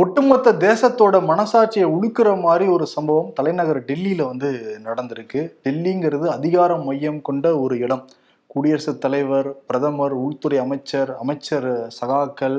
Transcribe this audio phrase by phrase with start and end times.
[0.00, 4.48] ஒட்டுமொத்த தேசத்தோட மனசாட்சியை உழுக்கிற மாதிரி ஒரு சம்பவம் தலைநகர் டெல்லியில வந்து
[4.86, 5.40] நடந்திருக்கு.
[5.64, 8.04] டெல்லிங்கிறது அதிகார மையம் கொண்ட ஒரு இடம்.
[8.52, 12.58] குடியரசுத் தலைவர் பிரதமர் உள்துறை அமைச்சர் அமைச்சர் சகாக்கள்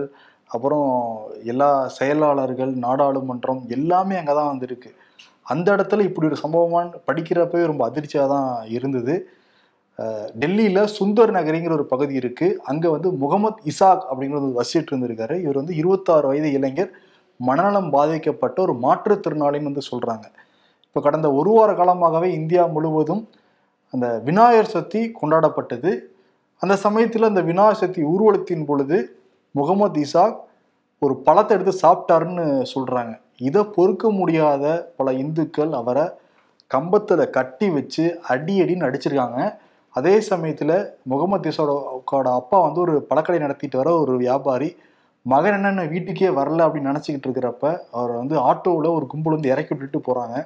[0.56, 0.90] அப்புறம்
[1.54, 4.90] எல்லா செயலாளர்கள் நாடாளுமன்றம் எல்லாமே அங்கே தான் வந்திருக்கு.
[5.54, 9.16] அந்த இடத்துல இப்படி ஒரு சம்பவமான படிக்கிறப்பவே ரொம்ப அதிர்ச்சியாக தான் இருந்தது.
[10.42, 15.38] டெல்லியில் சுந்தர் நகரிங்கிற ஒரு பகுதி இருக்குது அங்கே வந்து முகமது இசாக் அப்படிங்கிறது வசிட்டு இருந்திருக்காரு.
[15.46, 16.92] இவர் வந்து இருபத்தாறு வயது இளைஞர்.
[17.40, 20.26] மனநலம் பாதிக்கப்பட்ட ஒரு மாற்றுத்திறனாளின்னு வந்து சொல்கிறாங்க
[20.88, 23.24] இப்போ கடந்த ஒரு வார காலமாகவே இந்தியா முழுவதும்
[23.94, 25.92] அந்த விநாயகர் சதுர்த்தி கொண்டாடப்பட்டது.
[26.62, 28.98] அந்த சமயத்தில் அந்த விநாயகர் சக்தி ஊர்வலத்தின் பொழுது
[29.56, 30.38] முகமது இசாக்
[31.02, 33.14] ஒரு பழத்தை எடுத்து சாப்பிட்டாருன்னு சொல்கிறாங்க
[33.48, 34.66] இதை பொறுக்க முடியாத
[34.98, 36.06] பல இந்துக்கள் அவரை
[36.72, 38.04] கம்பத்தில் கட்டி வச்சு
[38.34, 39.40] அடி அடின்னு அடிச்சிருக்காங்க.
[39.96, 44.70] அதே சமயத்தில் முகமது இசாவோட அப்பா வந்து ஒரு பழக்கடை நடத்திட்டு வர ஒரு வியாபாரி
[45.26, 50.00] மகன் என்னென்ன வீட்டுக்கே வரல அப்படின்னு நினச்சிக்கிட்டு இருக்கிறப்ப அவர் வந்து ஆட்டோவில் ஒரு கும்பல் வந்து இறக்கி விட்டுட்டு
[50.08, 50.38] போகிறாங்க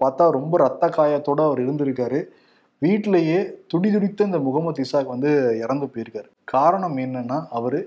[0.00, 2.18] பார்த்தா ரொம்ப ரத்த காயத்தோடு அவர் இருந்திருக்காரு.
[2.82, 5.30] வீட்டிலேயே துடி துடித்த இந்த முகமது இசாக் வந்து
[5.64, 6.28] இறந்து போயிருக்காரு.
[6.44, 7.78] காரணம் என்னன்னா அவர்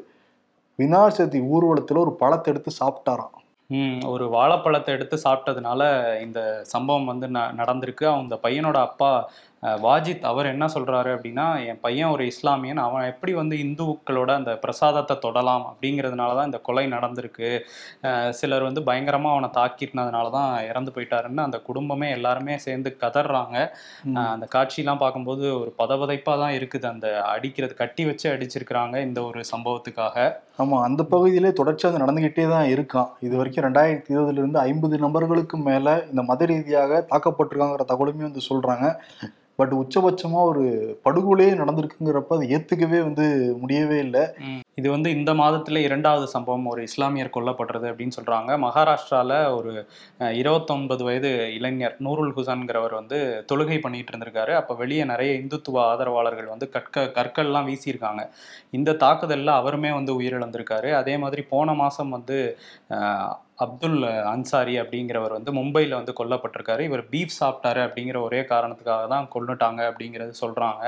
[0.80, 3.36] விநாயகர் சதுர்த்தி ஊர்வலத்தில் ஒரு பழத்தை எடுத்து சாப்பிட்டாராம்.
[3.70, 5.82] ம் ஒரு வாழைப்பழத்தை எடுத்து சாப்பிட்டதுனால
[6.22, 6.40] இந்த
[6.74, 8.06] சம்பவம் வந்து ந நடந்திருக்கு.
[8.22, 9.12] அந்த பையனோட அப்பா
[9.84, 15.16] வாஜித் அவர் என்ன சொல்றாரு அப்படின்னா என் பையன் ஒரு இஸ்லாமியன் அவன் எப்படி வந்து இந்துக்களோட அந்த பிரசாதத்தை
[15.26, 15.66] தொடலாம்?
[15.72, 17.50] அப்படிங்கிறதுனால தான் இந்த கொலை நடந்திருக்கு.
[18.40, 23.58] சிலர் வந்து பயங்கரமாக அவனை தாக்கிட்டதுனால தான் இறந்து போயிட்டாருன்னு அந்த குடும்பமே எல்லாருமே சேர்ந்து கதறாங்க
[24.34, 26.88] அந்த காட்சியெல்லாம் பார்க்கும்போது ஒரு பதபதைப்பாக தான் இருக்குது.
[26.94, 30.18] அந்த அடிக்கிறது கட்டி வச்சு அடிச்சிருக்கிறாங்க இந்த ஒரு சம்பவத்துக்காக.
[30.64, 33.12] ஆமா அந்த பகுதியிலே தொடர்ச்சியாக அது நடந்துகிட்டே தான் இருக்கான்.
[33.28, 38.88] இது வரைக்கும் ரெண்டாயிரத்தி இருபதுல இருந்து ஐம்பது நபர்களுக்கு மேல இந்த மத ரீதியாக தாக்கப்பட்டிருக்காங்கிற தகவலுமே வந்து சொல்றாங்க.
[39.62, 40.66] பட் உச்சபட்சமா ஒரு
[41.06, 43.26] படுகொலையே நடந்திருக்குங்கிறப்ப அதை ஏத்துக்கவே வந்து
[43.62, 44.24] முடியவே இல்லை.
[44.80, 48.52] இது வந்து இந்த மாதத்துல இரண்டாவது சம்பவம் ஒரு இஸ்லாமியர் கொல்லப்படுறது அப்படின்னு சொல்றாங்க.
[48.66, 49.72] மகாராஷ்டிராவில் ஒரு
[50.40, 53.20] இருபத்தொன்பது வயது இளைஞர் நூருல் ஹுசான்கிறவர் வந்து
[53.52, 54.54] தொழுகை பண்ணிட்டு இருந்திருக்காரு.
[54.60, 58.24] அப்போ வெளியே நிறைய இந்துத்துவ ஆதரவாளர்கள் வந்து கற்க கற்கள்லாம் வீசியிருக்காங்க.
[58.80, 60.92] இந்த தாக்குதலில் அவருமே வந்து உயிரிழந்திருக்காரு.
[61.02, 62.40] அதே மாதிரி போன மாதம் வந்து
[63.62, 63.98] அப்துல்
[64.32, 66.82] அன்சாரி அப்படிங்கிறவர் வந்து மும்பையில் வந்து கொல்லப்பட்டிருக்காரு.
[66.90, 70.84] இவர் பீஃப் சாப்பிட்டாரு அப்படிங்கிற ஒரே காரணத்துக்காக தான் கொன்னுட்டாங்க அப்படிங்கிறது சொல்றாங்க.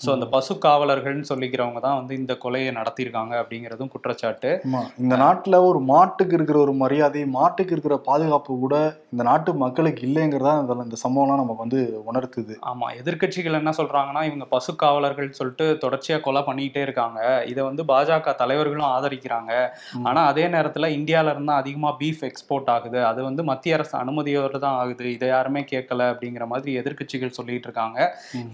[0.00, 4.50] ஸோ அந்த பசு காவலர்கள்னு சொல்லிக்கிறவங்க தான் வந்து இந்த கொலையை நடத்தியிருக்காங்க அப்படிங்கிறதும் குற்றச்சாட்டு.
[4.98, 8.76] இந்த நாட்டுல ஒரு மாட்டுக்கு இருக்கிற ஒரு மரியாதை மாட்டுக்கு இருக்கிற பாதுகாப்பு கூட
[9.12, 10.54] இந்த நாட்டு மக்களுக்கு இல்லைங்கிறதா
[10.86, 11.80] இந்த சம்பவம்லாம் நமக்கு வந்து
[12.10, 12.54] உணர்த்துது.
[12.70, 17.18] ஆமா எதிர்க்கட்சிகள் என்ன சொல்றாங்கன்னா இவங்க பசு காவலர்கள் சொல்லிட்டு தொடர்ச்சியா கொலை பண்ணிக்கிட்டே இருக்காங்க.
[17.46, 19.52] இதை வந்து பாஜக தலைவர்களும் ஆதரிக்கிறாங்க.
[19.96, 20.04] ம்.
[20.04, 22.98] ஆனா அதே நேரத்துல இந்தியால இருந்து அதிகமா பீஃப் எக்ஸ்போர்ட் ஆகுது.
[23.06, 25.04] அது வந்து மத்திய அரசு அனுமதியோடு தான் ஆகுது.
[25.14, 27.98] இதை யாருமே கேட்கல அப்படிங்கிற மாதிரி எதிர்க்கட்சிகள் சொல்லிட்டு இருக்காங்க.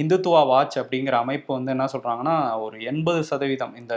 [0.00, 2.34] இந்துத்துவா வாட்ச் அப்படிங்கிற அமைப்பு வந்து என்ன சொல்றாங்கன்னா
[2.64, 3.94] ஒரு எண்பது சதவீதம் இந்த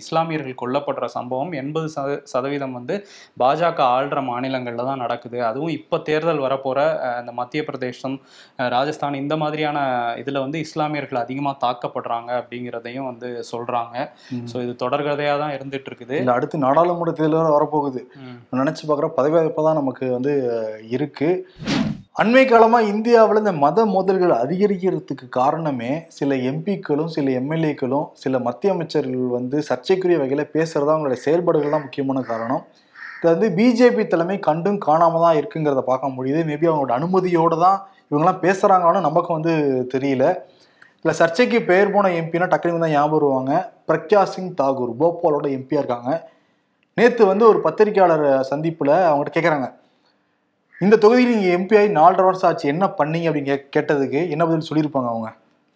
[0.00, 0.84] இஸ்லாமியர்கள் கொல்லப்படுற
[1.14, 1.88] சம்பவம் எண்பது
[2.32, 2.94] சதவீதம் வந்து
[3.40, 4.54] பாஜக ஆள்ற மாநிலங்கள்ல
[4.86, 5.14] தான் நடக்குது.
[5.48, 8.16] அதுவும் இப்போ தேர்தல் வரப்போற அஹ், இந்த மத்திய பிரதேசம்
[8.72, 9.78] ராஜஸ்தான் இந்த மாதிரியான
[10.20, 12.04] இதுல வந்து இஸ்லாமியர்கள் அதிகமா தாக்கப்படுறாங்க
[12.40, 13.96] அப்படிங்கிறதையும் வந்து சொல்றாங்க.
[14.34, 14.46] ம்.
[14.50, 15.04] ஸோ இது தொடர்கதையா
[15.38, 16.16] தான் இருந்துட்டு இருக்குது.
[16.36, 18.00] அடுத்து நாடாளுமன்ற தேர்தல் வரப்போகுது.
[18.56, 20.32] நினைச்சு பார்க்குற பதவியேற்பு தான் நமக்கு வந்து
[20.96, 21.32] இருக்குது
[22.22, 29.34] அண்மை காலமாக இந்தியாவில் இந்த மத மோதல்கள் அதிகரிக்கிறதுக்கு காரணமே சில எம்பிக்களும் சில எம்எல்ஏக்களும் சில மத்திய அமைச்சர்கள்
[29.38, 32.62] வந்து சர்ச்சைக்குரிய வகையில் பேசுகிறதா அவங்களுடைய செயல்பாடுகள் தான் முக்கியமான காரணம்.
[33.18, 36.40] இது வந்து பிஜேபி தலைமை கண்டும் காணாமல் தான் இருக்குங்கிறத பார்க்க முடியுது.
[36.50, 37.78] மேபி அவங்களோட அனுமதியோடு தான்
[38.08, 39.52] இவங்கெல்லாம் பேசுகிறாங்கன்னு நமக்கு வந்து
[39.94, 40.24] தெரியல.
[41.02, 43.52] இல்லை சர்ச்சைக்கு பெயர் போன எம்பினா டக்குனு தான் ஞாபகம் வருவாங்க.
[43.90, 46.10] பிரக்யா சிங் தாகூர் போபாலோட எம்பியாக இருக்காங்க.
[46.96, 49.68] நேற்று வந்து ஒரு பத்திரிகையாளர் சந்திப்பில் அவங்ககிட்ட கேட்குறாங்க
[50.80, 54.68] இந்த தொகுதியில் நீங்கள் எம்பி ஆகி நாலரை வருஷம் ஆச்சு என்ன பண்ணீங்க அப்படின்னு கே- கேட்டதுக்கு என்ன பதில்
[54.70, 55.28] சொல்லியிருப்பாங்க அவங்க?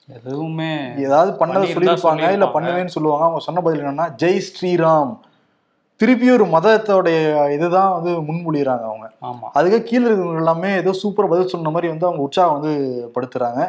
[0.08, 2.48] எதுவுமே ஏதாவது பண்ணதை சொல்லியிருப்பாங்க இல்லை.
[2.48, 3.24] பண்ணுவேன்னு சொல்லுவாங்க.
[3.24, 5.12] அவங்க சொன்ன பதில் என்னன்னா ஜெய் ஸ்ரீராம்.
[6.00, 7.18] திருப்பி ஒரு மதத்தோடைய
[7.52, 9.12] இதுதான் வந்து முன்மொழிகிறாங்க அவங்க.
[9.22, 9.46] ஆமா.
[9.52, 12.72] அதுக்கு கீழே இருக்கிறவங்க எல்லாமே ஏதோ சூப்பராக பதில் சொன்ன மாதிரி வந்து அவங்க உற்சாகம் வந்து
[13.14, 13.60] படுத்துறாங்க.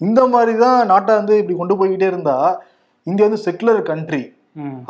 [0.00, 2.36] இந்த மாதிரி தான் நாட்டை வந்து இப்படி கொண்டு போய்கிட்டே இருந்தா
[3.06, 4.22] இந்தியா வந்து செக்குலர் கண்ட்ரி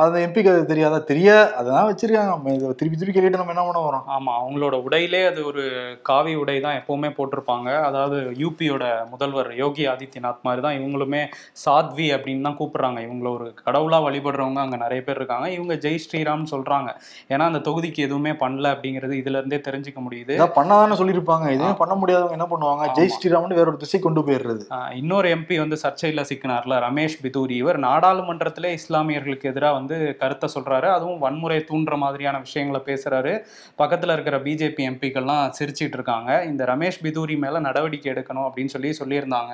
[0.03, 0.97] அந்த எம்பிக்கு அது தெரியாதா?
[1.09, 1.27] தெரிய
[1.59, 2.31] அதான் வச்சிருக்காங்க.
[2.33, 5.63] நம்ம இதை திருப்பி திருப்பி கேட்டு நம்ம என்ன பண்ண வரோம் ஆமா அவங்களோட உடையிலே அது ஒரு
[6.09, 7.69] காவி உடை தான் எப்பவுமே போட்டிருப்பாங்க.
[7.89, 11.21] அதாவது யூபியோட முதல்வர் யோகி ஆதித்யநாத் மாதிரி தான் இவங்களுமே
[11.63, 12.99] சாத்வி அப்படின்னு தான் கூப்பிடுறாங்க.
[13.07, 15.47] இவங்கள ஒரு கடவுளா வழிபடுறவங்க அங்க நிறைய பேர் இருக்காங்க.
[15.57, 16.89] இவங்க ஜெய் ஸ்ரீராம் சொல்றாங்க.
[17.33, 20.37] ஏன்னா அந்த தொகுதிக்கு எதுவுமே பண்ணல அப்படிங்கிறது இதுல இருந்தே தெரிஞ்சுக்க முடியுது.
[20.59, 21.47] பண்ணாதானே சொல்லியிருப்பாங்க.
[21.55, 22.91] எதுவுமே பண்ண முடியாதவங்க என்ன பண்ணுவாங்க?
[22.99, 23.13] ஜெய்.
[23.15, 24.65] ஸ்ரீராம்னு வேற ஒரு திசை கொண்டு போயிடுறது.
[25.01, 27.57] இன்னொரு எம்பி வந்து சர்ச்சையில் சிக்கினார்ல ரமேஷ் பிதூரி.
[27.63, 30.89] இவர் நாடாளுமன்றத்திலே இஸ்லாமியர்களுக்கு எதிராக வந்து கருத்தை சொல்றாரு.
[30.97, 33.33] அதுவும் வன்முறை தூண்டுற மாதிரியான விஷயங்களை பேசுறாரு.
[33.81, 36.31] பக்கத்துல இருக்கிற பிஜேபி எம்பிக்கள்லாம் சிரிச்சிட்டு இருக்காங்க.
[36.51, 39.53] இந்த ரமேஷ் பிதூரி மேல நடவடிக்கை எடுக்கணும் அப்படின்னு சொல்லி சொல்லியிருந்தாங்க.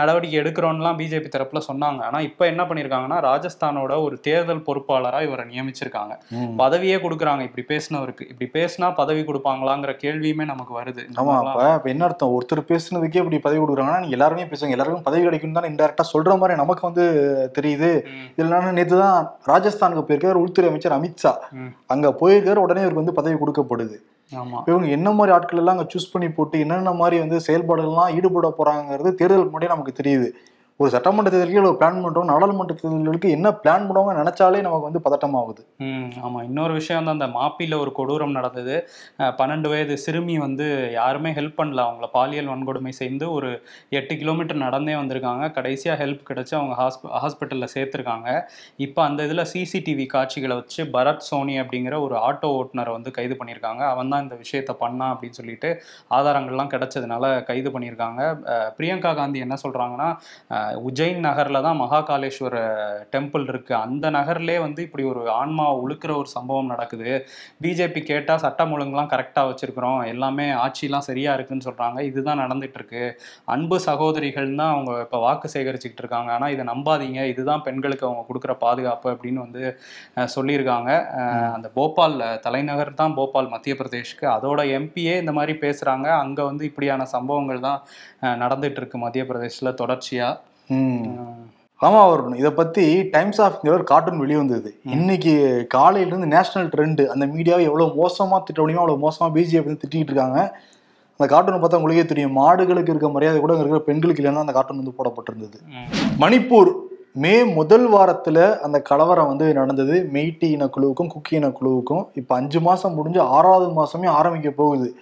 [0.00, 2.00] நடவடிக்கை எடுக்கிறோம்லாம் பிஜேபி தரப்புல சொன்னாங்க.
[2.08, 6.14] ஆனா இப்போ என்ன பண்ணியிருக்காங்கன்னா ராஜஸ்தானோட ஒரு தேர்தல் பொறுப்பாளரா இவரை நியமிச்சிருக்காங்க.
[6.62, 7.42] பதவியே கொடுக்குறாங்க.
[7.48, 8.24] இப்படி பேசினவருக்கு.
[8.32, 11.02] இப்படி பேசினா பதவி கொடுப்பாங்களாங்கிற கேள்வியுமே நமக்கு வருது.
[11.08, 11.74] இந்த ஆமா மாதிரிலாம்.
[11.78, 12.34] அப்ப என்ன அர்த்தம்?
[12.36, 14.76] ஒருத்தர் பேசுனதுக்கே இப்படி பதவி கொடுக்குறாங்கன்னா நீங்க எல்லாருமே பேசுங்க.
[14.76, 17.04] எல்லாருக்கும் பதவி கிடைக்கும் தான் இன்டெரக்டா சொல்ற மாதிரி நமக்கு வந்து
[17.58, 17.90] தெரியுது.
[18.52, 19.15] நான் நேத்து தான்
[19.46, 21.32] ராஜஸ்தானுக்கு போயிருக்காரு உள்துறை அமைச்சர் அமித்ஷா.
[21.86, 23.96] அங்க போயிருக்காரு உடனே இவருக்கு வந்து பதவி கொடுக்கப்படுது.
[24.32, 24.58] ஆமா.
[24.66, 29.10] இவங்க என்ன மாதிரி ஆட்கள் எல்லாம் அங்க சூஸ் பண்ணி போட்டு என்னென்ன மாதிரி வந்து செயல்பாடுகள்லாம் ஈடுபட போறாங்கிறது
[29.20, 30.28] தேர்தலுக்கு முன்னாடியே நமக்கு தெரியுது.
[30.80, 35.62] ஒரு சட்டமன்ற தேர்தலுக்கு ஒரு பிளான் பண்றோம் நாடாளுமன்ற தேர்தல்களுக்கு என்ன பிளான் பண்ணுவாங்க நினைச்சாலே நமக்கு வந்து பதட்டமாகுது.
[35.86, 36.40] ம் ஆமா.
[36.48, 38.74] இன்னொரு விஷயம் வந்து அந்த மாப்பில ஒரு கொடூரம் நடந்தது.
[39.38, 41.80] பன்னெண்டு வயது சிறுமி வந்து யாருமே ஹெல்ப் பண்ணல.
[41.88, 43.52] அவங்கள பாலியல் வன்கொடுமை செய்து ஒரு
[44.00, 45.46] எட்டு கிலோமீட்டர் நடந்தே வந்திருக்காங்க.
[45.58, 48.28] கடைசியா ஹெல்ப் கிடைச்சு அவங்க ஹாஸ்ப ஹாஸ்பிட்டல்ல சேர்த்துருக்காங்க.
[48.86, 53.82] இப்போ அந்த இதுல சிசிடிவி காட்சிகளை வச்சு பரத் சோனி அப்படிங்கிற ஒரு ஆட்டோ ஓட்டுநரை வந்து கைது பண்ணியிருக்காங்க.
[53.94, 55.72] அவன் தான் இந்த விஷயத்த பண்ணான் அப்படின்னு சொல்லிட்டு
[56.18, 58.20] ஆதாரங்கள்லாம் கிடைச்சதுனால கைது பண்ணியிருக்காங்க.
[58.78, 60.10] பிரியங்கா காந்தி என்ன சொல்றாங்கன்னா
[60.88, 62.56] உஜ்ஜைன் நகரில் தான் மகாகாலேஸ்வர
[63.14, 67.10] டெம்பிள் இருக்குது அந்த நகர்லேயே வந்து இப்படி ஒரு ஆன்மா உழுக்கிற ஒரு சம்பவம் நடக்குது.
[67.64, 70.00] பிஜேபி கேட்டால் சட்டம் ஒழுங்குலாம் கரெக்டாக வச்சுருக்குறோம்.
[70.12, 73.02] எல்லாமே ஆட்சிலாம் சரியாக இருக்குன்னு சொல்கிறாங்க இதுதான் நடந்துகிட்ருக்கு
[73.54, 76.30] அன்பு சகோதரிகள் தான் அவங்க இப்போ வாக்கு சேகரிச்சுக்கிட்டு இருக்காங்க.
[76.36, 77.20] ஆனால் இதை நம்பாதீங்க.
[77.34, 79.64] இதுதான் பெண்களுக்கு அவங்க கொடுக்குற பாதுகாப்பு அப்படின்னு வந்து
[80.36, 80.90] சொல்லியிருக்காங்க.
[81.56, 84.26] அந்த போபால் தலைநகர் தான் போபால் மத்திய பிரதேஷ்க்கு.
[84.36, 87.80] அதோட எம்பியே இந்த மாதிரி பேசுகிறாங்க அங்கே வந்து இப்படியான சம்பவங்கள் தான்
[88.42, 90.54] நடந்துகிட்ருக்கு மத்திய பிரதேசில் தொடர்ச்சியாக
[91.80, 94.80] ஆமா வரும் இதை பத்தி டைம்ஸ் ஆஃப் இந்தியா ஒரு கார்ட்டூன் வெளிவந்தது.
[94.84, 99.82] இன்னைக்கு காலையில இருந்து நேஷனல் ட்ரெண்ட் அந்த மீடியாவை எவ்வளவு மோசமா திட்ட முடியுமோ அவ்வளவு மோசமா பிஜேபி வந்து
[99.84, 100.58] திட்டிட்டு இருக்காங்க.
[101.20, 102.38] அந்த கார்ட்டூனை பார்த்தா உங்களுக்கே தெரியும்.
[102.38, 105.58] மாடுகளுக்கு இருக்க மரியாதை கூட அங்க இருக்கிற பெண்களுக்கு இல்லைன்னா அந்த கார்ட்டூன் வந்து போடப்பட்டிருந்தது.
[106.20, 106.72] மணிப்பூர்
[107.12, 110.08] மே முதல் வாரத்துல அந்த கலவரம் வந்து நடந்தது.
[110.12, 112.06] மெய்ட்டி இனக்குழுவுக்கும் குக்கி இனக்குழுவுக்கும்.
[112.14, 114.96] இப்ப அஞ்சு மாசம் முடிஞ்சு ஆறாவது மாசமே ஆரம்பிக்க போகுது.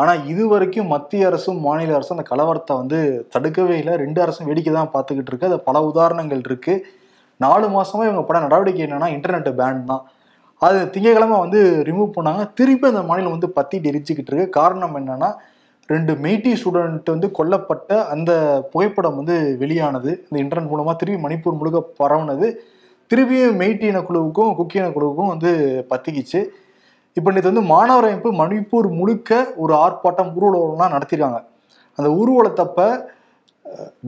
[0.00, 2.98] ஆனால் இது வரைக்கும் மத்திய அரசும் மாநில அரசும் அந்த கலவரத்தை வந்து
[3.34, 3.94] தடுக்கவே இல்லை.
[4.02, 5.48] ரெண்டு அரசும் வேடிக்கை தான் பார்த்துக்கிட்டு இருக்கு.
[5.50, 6.74] அது பல உதாரணங்கள் இருக்கு.
[7.44, 10.04] நாலு மாசமா இவங்க பட நடவடிக்கை என்னன்னா இன்டர்நெட் பேன் தான்.
[10.60, 12.44] அது திங்கக்கிழமை வந்து ரிமூவ் பண்ணாங்க.
[12.58, 14.56] திருப்பி அந்த மாநிலம் வந்து பத்திட்டு எரிச்சுக்கிட்டு இருக்கு.
[14.58, 15.30] காரணம் என்னன்னா
[15.92, 18.30] ரெண்டு மெய்டி ஸ்டூடெண்ட் வந்து கொல்லப்பட்ட அந்த
[18.72, 20.10] புகைப்படம் வந்து வெளியானது.
[20.28, 22.48] இந்த இன்டர்நெட் மூலமா திருப்பி மணிப்பூர் முழுக்க பரவுனது.
[23.10, 25.50] திருப்பியும் இன இனக்குழுவுக்கும் குக்கி இனக்குழுவுக்கும் வந்து
[25.92, 26.40] பத்திக்கிச்சு.
[27.18, 31.38] இப்போ நேற்று வந்து மாணவர் அமைப்பு மணிப்பூர் முழுக்க ஒரு ஆர்ப்பாட்டம் ஊர்வலம்லாம் நடத்திருக்காங்க.
[31.98, 32.80] அந்த ஊர்வலத்தப்ப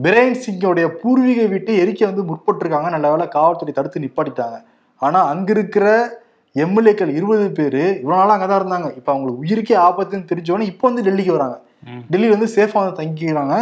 [0.03, 2.89] பிரேன் சிங்கோடைய பூர்வீக வீட்டை எரிக்க வந்து முற்பட்டிருக்காங்க.
[2.89, 4.57] நல்ல வேளை காவல்துறை தடுத்து நிப்பாட்டிட்டாங்க.
[5.01, 5.85] ஆனா அங்க இருக்கிற
[6.55, 8.95] எம்எல்ஏக்கள் இருபது பேர் இவ்வளவு நாளா அங்கதான் இருந்தாங்க.
[8.95, 11.61] இப்ப அவங்களுக்கு உயிருக்கே ஆபத்துன்னு தெரிஞ்சவொடனே இப்போ வந்து டெல்லிக்கு வராங்க.
[11.83, 12.03] ம்.
[12.11, 13.55] டெல்லியில வந்து சேஃபா வந்து தங்கிக்கிறாங்க.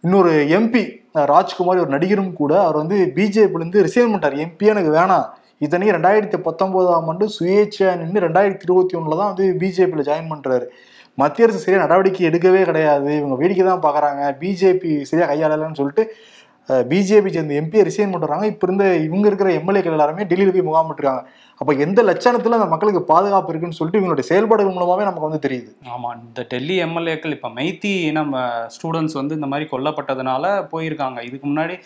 [0.00, 0.82] இன்னொரு எம்பி
[1.12, 4.38] ராஜ்குமார் ஒரு நடிகரும் கூட அவர் வந்து பிஜேபில இருந்து ரிசைன் பண்ணிட்டார்.
[4.44, 5.26] எம்பி எனக்கு வேணாம்.
[5.60, 10.66] இத்தனைக்கு ரெண்டாயிரத்தி பத்தொன்பதாம் ஆண்டு சுயேட்சையாக நின்று ரெண்டாயிரத்தி இருபத்தி ஒன்றில் தான் வந்து பிஜேபியில் ஜாயின் பண்ணுறாரு
[11.18, 13.10] மத்திய அரசு சரியாக நடவடிக்கை எடுக்கவே கிடையாது.
[13.20, 14.22] இவங்க வேடிக்கை தான் பார்க்குறாங்க.
[14.40, 16.04] பிஜேபி சரியாக கையாளலன்னு சொல்லிட்டு
[16.90, 21.22] பிஜேபி சேர்ந்த எம்பியை ரிசைன் பண்ணுறாங்க இப்போ இருந்த இவங்க இருக்கிற எம்எல்ஏக்கள் எல்லாருமே டெல்லியில் போய் முகாமிட்டுருக்காங்க
[21.60, 25.70] அப்ப எந்த லட்சணத்துல அந்த மக்களுக்கு பாதுகாப்பு இருக்குன்னு சொல்லிட்டு இவங்களுடைய செயல்பாடுகள் மூலமாவே நமக்கு வந்து தெரியுது.
[25.94, 28.40] ஆமா இந்த டெல்லி எம்எல்ஏக்கள் இப்ப மைத்தி நம்ம
[28.74, 31.18] ஸ்டூடெண்ட்ஸ் வந்து இந்த மாதிரி கொல்லப்பட்டதுனால போயிருக்காங்க.
[31.28, 31.76] இதுக்கு முன்னாடி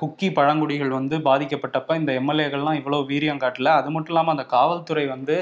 [0.00, 3.72] குக்கி பழங்குடிகள் வந்து பாதிக்கப்பட்டப்ப இந்த எம்எல்ஏக்கள்லாம் இவ்வளவு வீரியம் காட்டல.
[3.80, 5.36] அது மட்டும் இல்லாம அந்த காவல்துறை வந்து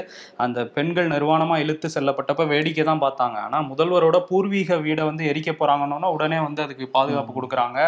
[0.45, 3.37] அந்த பெண்கள் நிர்வாணமா இழுத்து செல்லப்பட்டப்ப வேடிக்கை தான் பார்த்தாங்க.
[3.47, 7.79] ஆனா முதல்வரோட பூர்வீக வீடை வந்து எரிக்க போறாங்கன்னா உடனே வந்து அதுக்கு பாதுகாப்பு கொடுக்குறாங்க.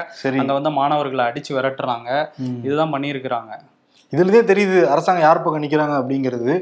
[0.44, 2.12] அங்க வந்து மாணவர்களை அடிச்சு விரட்டுறாங்க.
[2.68, 3.54] இதுதான் பண்ணியிருக்கிறாங்க.
[4.13, 6.54] இதுலதே தெரியுது அரசாங்கம் யார் பக்கம் நிக்கிறாங்க அப்படிங்கிறது.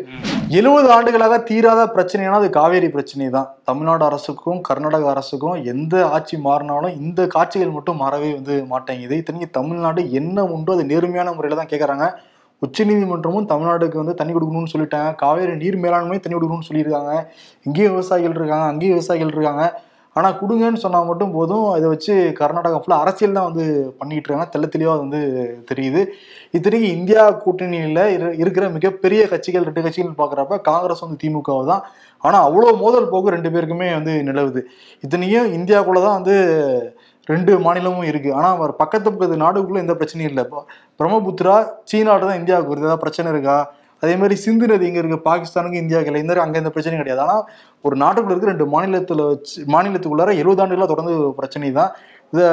[0.60, 3.50] எழுபது ஆண்டுகளாக தீராத பிரச்சனைனா அது காவேரி பிரச்சனை தான்.
[3.70, 9.18] தமிழ்நாடு அரசுக்கும் கர்நாடக அரசுக்கும் எந்த ஆட்சி மாறினாலும் இந்த காட்சிகள் மட்டும் மாறவே வந்து மாட்டேங்குது.
[9.22, 12.08] இத்தனைக்கு தமிழ்நாடு என்ன உண்டோ அது நேர்மையான முறையில தான் கேட்கறாங்க
[12.66, 15.10] உச்சநீதிமன்றமும் தமிழ்நாடுக்கு வந்து தண்ணி கொடுக்கணும்னு சொல்லிட்டாங்க.
[15.24, 17.14] காவேரி நீர் மேலாண்மை தண்ணி கொடுக்கணும்னு சொல்லியிருக்காங்க.
[17.68, 19.66] இங்கேயும் விவசாயிகள் இருக்காங்க அங்கேயும் விவசாயிகள் இருக்காங்க.
[20.16, 21.76] ஆனால் கொடுங்கன்னு சொன்னால் மட்டும் போதும்.
[21.76, 23.66] இதை வச்சு கர்நாடகா ஃபுல்லாக அரசியல் தான் வந்து
[23.98, 24.50] பண்ணிட்டு இருக்காங்க.
[24.54, 25.22] தெள்ள அது வந்து
[25.72, 26.02] தெரியுது.
[26.52, 31.84] இத்தனைக்கு இந்தியா கூட்டணியில் இரு- இருக்கிற மிகப்பெரிய கட்சிகள் ரெண்டு கட்சிகள் பார்க்குறப்ப காங்கிரஸ் வந்து திமுகவை தான்.
[32.24, 34.62] ஆனால் அவ்வளோ மோதல் போக்கு ரெண்டு பேருக்குமே வந்து நிலவுது.
[35.02, 36.36] இத்தனையும் இந்தியாவுக்குள்ளே தான் வந்து
[37.26, 40.44] ரெண்டு மாநிலமும் இருக்குது ஆனால் அவர் பக்கத்து பக்கத்து நாடுக்குள்ளே எந்த பிரச்சனையும் இல்லை.
[40.44, 40.66] இப்போ
[41.00, 42.88] பிரம்மபுத்திரா சீனாட்டு தான் இந்தியாவுக்கு வருது.
[42.88, 43.58] ஏதாவது பிரச்சனை இருக்கா?
[44.06, 47.24] அதே மாதிரி சிந்து நதி இங்கே இருக்க பாகிஸ்தானுக்கு இந்தியாவுக்கு இல்லை இந்த அங்கே எந்த பிரச்சனையும் கிடையாது.
[47.26, 47.44] ஆனால்
[47.86, 51.92] ஒரு நாட்டுக்குள்ள இருக்க ரெண்டு மாநிலத்தில் வச்சு மாநிலத்துக்குள்ளார எழுபது ஆண்டுகளாக தொடர்ந்து பிரச்சனை தான்.
[52.34, 52.48] இதை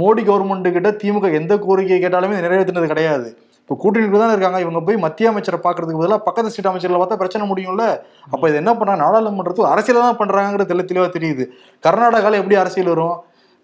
[0.00, 3.28] மோடி கவர்மெண்ட்டு கிட்ட திமுக எந்த கோரிக்கை கேட்டாலுமே நிறைவேற்றினது கிடையாது.
[3.62, 4.58] இப்போ கூட்டணிக்கு தான் இருக்காங்க.
[4.64, 7.86] இவங்க போய் மத்திய அமைச்சரை பார்க்கறதுக்கு பதிலாக பக்கத்து ஸ்டேட் அமைச்சரில் பார்த்தா பிரச்சனை முடியும்ல.
[8.32, 11.44] அப்போ இது என்ன பண்ணுறாங்க நாடாளுமன்றத்துக்கு அரசியல் தான் பண்றாங்கிற தெளிவாக தெரியுது.
[11.86, 13.16] கர்நாடகாவில் எப்படி அரசியல் வரும்?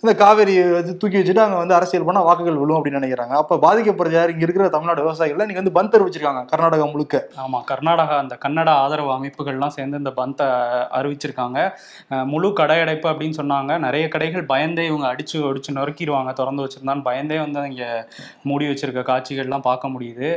[0.02, 3.34] இந்த காவேரி வச்சு தூக்கி வச்சுட்டு அங்க வந்து அரசியல் பண்ணா வாக்குகள் விழும் அப்படின்னு நினைக்கிறாங்க.
[3.34, 4.30] அப்ப பாதிக்கப்படுறது யார்?
[4.30, 7.18] இங்க இருக்கிற தமிழ்நாடு விவசாயிகள் நீங்க வந்து பந்த் தெரிவிச்சிருக்காங்க கர்நாடகா முழுக்க.
[7.44, 10.46] ஆமா கர்நாடகா அந்த கன்னட ஆதரவு அமைப்புகள்லாம் சேர்ந்து இந்த பந்தை
[10.98, 11.58] அறிவிச்சிருக்காங்க.
[12.32, 13.78] முழு கடையடைப்பு அப்படின்னு சொன்னாங்க.
[13.78, 17.86] நிறைய கடைகள் பயந்தே இவங்க அடிச்சு அடிச்சு நொறுக்கிடுவாங்க திறந்து வச்சிருந்தான்னு பயந்தே வந்து இங்க
[18.42, 20.28] மூடி வச்சிருக்க காட்சிகள்லாம் பார்க்க முடியுது.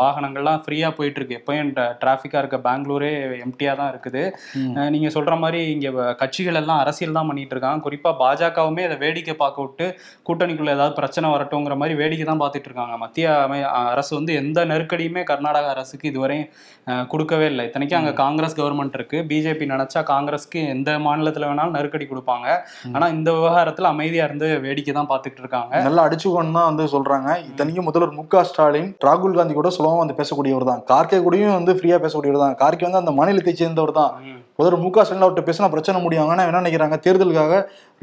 [0.00, 3.12] வாகனங்கள்லாம் ஃப்ரீயா போயிட்டு இருக்கு எப்பயும் டிராஃபிக்கா இருக்க பெங்களூரே
[3.44, 4.24] எம்டியா தான் இருக்குது.
[4.62, 4.72] ம்.
[4.78, 7.88] அஹ் நீங்க சொல்ற மாதிரி இங்க கட்சிகள் எல்லாம் அரசியல் தான் பண்ணிட்டு இருக்காங்க.
[7.88, 9.86] குறிப்பா பாஜகவுமே அதை வேடிக்கை பார்க்க விட்டு
[10.26, 12.94] கூட்டணிக்குள்ள ஏதாவது பிரச்சனை வரட்டுங்கிற மாதிரி வேடிக்கை தான் பார்த்துட்டு இருக்காங்க.
[13.02, 13.58] மத்திய அமை
[13.90, 16.38] அரசு வந்து எந்த நெருக்கடியுமே கர்நாடக அரசுக்கு இதுவரை
[16.86, 17.64] அஹ், கொடுக்கவே இல்லை.
[17.68, 19.18] இத்தனைக்கும் அங்க காங்கிரஸ் கவர்மெண்ட் இருக்கு.
[19.28, 20.38] பிஜேபி நினைச்சா காங்கிரஸ்க்கு
[20.72, 22.46] எந்த மாநிலத்துல வேணாலும் நெருக்கடி கொடுப்பாங்க.
[22.94, 23.58] ஆனா இந்த விவகாரத்துல
[23.92, 25.72] அமைதியா இருந்து வேடிக்கை தான் பார்த்துட்டு இருக்காங்க.
[25.86, 26.28] நல்லா அடிச்சுக்கோன்னு
[26.58, 27.18] தான் வந்து சொல்றாங்க.
[27.50, 30.82] இத்தனைக்கும் முதல்வர் மு க ஸ்டாலின் ராகுல் காந்தி கூட சுலபமா வந்து பேசக்கூடியவர் தான்.
[30.90, 32.56] கார்கே கூடயும் வந்து ஃப்ரீயா பேசக்கூடியவர் தான்.
[32.60, 34.12] கார்கே வந்து அந்த மாநிலத்தை சேர்ந்தவர் தான்.
[34.60, 36.96] முதல்வர் மு க ஸ்டாலின் அவர்கிட்ட பேசினா பிரச்சனை முடியும் ஆனால் என்ன நினைக்கிறாங்க.
[37.06, 37.54] தேர்தலுக்காக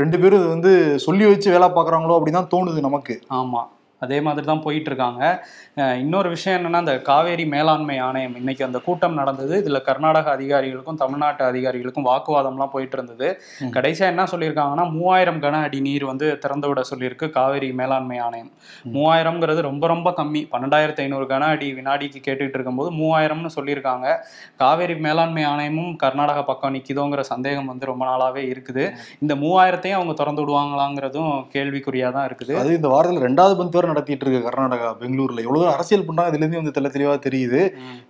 [0.01, 0.71] ரெண்டு பேரும் இது வந்து
[1.07, 3.15] சொல்லி வச்சு வேலை பார்க்குறாங்களோ அப்படின்னு தான் தோணுது நமக்கு.
[3.39, 3.67] ஆமாம்
[4.05, 5.21] அதே மாதிரி தான் போயிட்டு இருக்காங்க.
[5.77, 9.61] இன்னொரு விஷயம் என்னன்னா அந்த காவேரி மேலாண்மை ஆணையம் இன்னைக்கு அந்த கூட்டம் நடந்தது.
[9.61, 13.65] இதுல கர்நாடக அதிகாரிகளுக்கும் தமிழ்நாட்டு அதிகாரிகளுக்கும் வாக்குவாதம்லாம் போயிட்டு இருந்தது ம்.
[13.65, 18.51] கடைசியா என்ன சொல்லியிருக்காங்கன்னா மூவாயிரம் கன அடி நீர் வந்து திறந்து விட சொல்லியிருக்கு காவேரி மேலாண்மை ஆணையம்.
[18.93, 20.47] மூவாயிரம்ங்கிறது ரொம்ப ரொம்ப கம்மி.
[20.51, 24.07] பன்னெண்டாயிரத்தி ஐநூறு கன அடி வினாடிக்கு கேட்டுட்டு இருக்கும்போது மூவாயிரம்னு சொல்லியிருக்காங்க.
[24.55, 28.85] காவேரி மேலாண்மை ஆணையமும் கர்நாடகா பக்கம் நிக்குதோங்கிற சந்தேகம் வந்து ரொம்ப நாளாவே இருக்குது.
[29.19, 32.55] இந்த மூவாயிரத்தையும் அவங்க திறந்து விடுவாங்களாங்கிறதும் கேள்விக்குறியா தான் இருக்குது.
[32.55, 35.41] அது இந்த வாரத்துல ரெண்டாவது பந்த் வேற நடத்திட்டு இருக்கு கர்நாடகா பெங்களூர்ல.
[35.41, 37.61] எவ்வளவு அரசியல் பண்றாங்க இதுல இருந்து வந்து தெள்ள தெளிவா தெரியுது.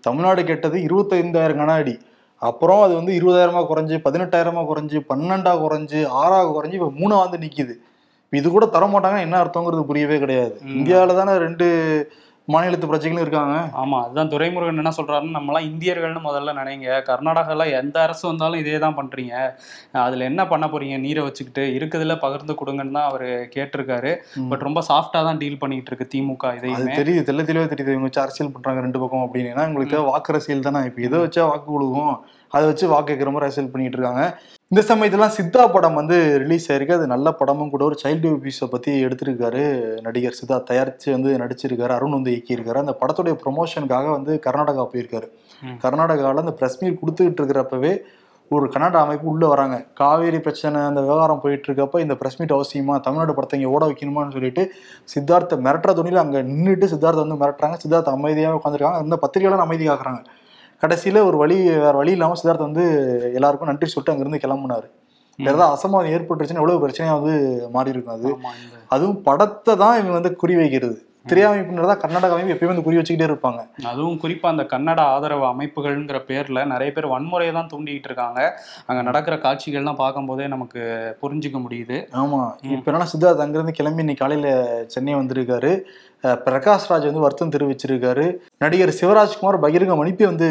[0.02, 1.96] தமிழ்நாடு கேட்டது இருபத்தைந்தாயிரம் கன அடி
[2.42, 7.74] அப்புறம் அது வந்து இருபதாயிரமா குறைஞ்சு பதினெட்டாயிரமா குறைஞ்சு பன்னெண்டா குறைஞ்சு ஆறா குறைஞ்சு இப்ப மூணா வந்து நிக்குது
[8.24, 10.56] இப்ப இது கூட தர மாட்டாங்கன்னா என்ன அர்த்தங்கிறது புரியவே கிடையாது.
[10.76, 11.68] இந்தியாவில தானே ரெண்டு
[12.54, 13.56] மாநிலத்து பிரஜைகளும் இருக்காங்க.
[13.82, 16.88] ஆமா அதுதான் துரைமுருகன் என்ன சொல்றாருன்னு நம்மலாம் இந்தியர்கள்னு முதல்ல நினைங்க.
[17.10, 19.34] கர்நாடகால எந்த அரசு வந்தாலும் இதே தான் பண்றீங்க.
[20.06, 20.98] அதுல என்ன பண்ண போறீங்க?
[21.06, 24.14] நீரை வச்சுக்கிட்டு இருக்குதுல பகிர்ந்து கொடுங்கன்னு தான் அவரு கேட்டிருக்காரு.
[24.52, 26.96] பட் ரொம்ப சாஃப்டா தான் டீல் பண்ணிட்டு இருக்கு திமுக இதையுமே.
[27.02, 27.96] தெரியுது தெள்ள தெளிவா தெரியுது.
[27.96, 29.68] இவங்க வச்சு அரசியல் பண்றாங்க ரெண்டு பக்கம் அப்படின்னு.
[29.70, 30.82] உங்களுக்கு வாக்கு அரசியல் தானே.
[30.92, 32.16] இப்ப இதை வச்சா வாக்கு கொடுக்கும்?
[32.50, 34.40] அதை வச்சு வாக்கு கேட்கிற மாதிரி அரசியல் பண்ணிட்டு இருக்காங்க
[34.72, 36.92] இந்த சமயத்துலாம் சித்தா படம் வந்து ரிலீஸ் ஆயிருக்கு.
[36.92, 37.84] அது நல்ல படமும் கூட.
[37.84, 39.62] ஒரு சைல்டு அபியூஸை பத்தி எடுத்திருக்காரு
[40.02, 40.58] நடிகர் சித்தா.
[40.72, 41.94] தயாரிச்சு வந்து நடிச்சிருக்காரு.
[41.98, 42.80] அருண் வந்து இயக்கியிருக்காரு.
[42.84, 45.28] அந்த படத்துடைய ப்ரொமோஷனுக்காக வந்து கர்நாடகா போயிருக்காரு.
[45.84, 47.94] கர்நாடகாவில் அந்த பிரஸ் மீட் கொடுத்துக்கிட்டு இருக்கிறப்பவே
[48.52, 49.78] ஒரு கன்னட அமைப்பு உள்ள வராங்க.
[49.94, 52.94] காவேரி பிரச்சனை அந்த விவகாரம் போயிட்டு இருக்கப்ப இந்த பிரஸ் மீட் அவசியமா?
[53.00, 54.64] தமிழ்நாடு படத்தை இங்க ஓட வைக்கணுமான்னு சொல்லிட்டு
[55.14, 57.78] சித்தார்த்த மிரட்டுற துணியில அங்க நின்றுட்டு சித்தார்த்த வந்து மிரட்டுறாங்க.
[57.84, 60.22] சித்தார்த்த அமைதியாக உட்காந்துருக்காங்க அந்த பத்திரிகையாளர் அமைதி காக்குறாங்க.
[60.84, 62.86] கடைசியில ஒரு வழி வேற வழி இல்லாம சித்தார்த்த வந்து
[63.40, 64.88] எல்லாருக்கும் நன்றி சொல்லிட்டு அங்கிருந்து கிளம்புனாரு.
[65.40, 67.36] ஏதாவது அசம்பாதம் ஏற்பட்டுருச்சுன்னா எவ்வளவு பிரச்சனையா வந்து
[67.76, 68.30] மாறி இருக்கும் அது
[68.96, 70.98] அதுவும் படத்தை தான் இவங்க வந்து குறி வைக்கிறது.
[71.30, 73.62] திரையமைப்பினர் தான் கர்நாடக அமைப்பு எப்பயுமே வந்து குறி வச்சுக்கிட்டே இருப்பாங்க.
[73.92, 78.40] அதுவும் குறிப்பா அந்த கன்னட ஆதரவு அமைப்புகள்ங்கிற பேர்ல நிறைய பேர் வன்முறையை தான் தூண்டிக்கிட்டு இருக்காங்க.
[78.90, 80.82] அங்க நடக்கிற காட்சிகள்லாம் பார்க்கும்போதே நமக்கு
[81.22, 81.98] புரிஞ்சுக்க முடியுது.
[82.22, 82.42] ஆமா.
[82.76, 84.50] இப்ப என்னன்னா சித்தார்த் அங்கிருந்து கிளம்பி இன்னைக்கு காலையில
[84.96, 85.74] சென்னை வந்திருக்காரு.
[86.24, 88.24] அஹ் பிரகாஷ் ராஜ் வந்து வருத்தம் தெரிவிச்சிருக்காரு.
[88.58, 90.48] நடிகர் சிவராஜ்குமார் பகிரங்க மன்னிப்பை வந்து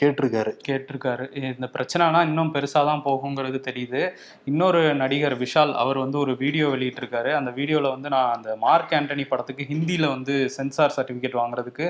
[0.00, 0.50] கேட்டிருக்காரு.
[0.68, 1.24] கேட்டிருக்காரு.
[1.54, 4.02] இந்த பிரச்சனைனா இன்னும் பெருசாக தான் போகுங்கிறது தெரியுது.
[4.44, 7.32] இன்னொரு நடிகர் விஷால் அவர் வந்து ஒரு வீடியோ வெளியிட்டிருக்காரு.
[7.32, 11.88] அந்த வீடியோவில் வந்து நான் அந்த மார்க் ஆண்டனி படத்துக்கு ஹிந்தியில் வந்து சென்சார் சர்டிஃபிகேட் வாங்குறதுக்கு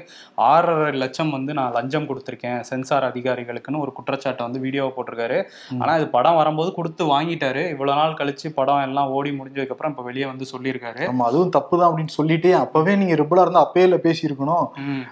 [0.49, 5.39] ஆறரை லட்சம் வந்து நான் லஞ்சம் கொடுத்துருக்கேன் சென்சார் அதிகாரிகளுக்குன்னு ஒரு குற்றச்சாட்டை வந்து வீடியோவை போட்டிருக்காரு.
[5.79, 7.65] ஆனால் இது படம் வரும்போது கொடுத்து வாங்கிட்டாரு.
[7.75, 11.05] இவ்வளோ நாள் கழிச்சு படம் எல்லாம் ஓடி முடிஞ்சதுக்கப்புறம் இப்போ வெளியே வந்து சொல்லியிருக்காரு.
[11.31, 14.67] அதுவும் தப்பு தான் அப்படின்னு சொல்லிட்டு அப்பவே நீங்க ரிப்பலா இருந்தா அப்பவே இல்ல பேசியிருக்கணும்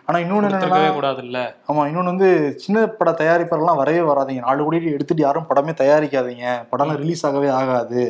[0.06, 1.38] ஆனா இன்னொன்னு கொடுத்துருக்கவே கூடாதுல்ல.
[1.70, 2.30] ஆமா இன்னொன்னு வந்து
[2.64, 4.42] சின்ன பட தயாரிப்பாளர்லாம் வரவே வராதீங்க.
[4.48, 6.46] நாலு கோடி எடுத்துட்டு யாரும் படமே தயாரிக்காதீங்க.
[6.72, 8.02] படம்லாம் ரிலீஸ் ஆகவே ஆகாது.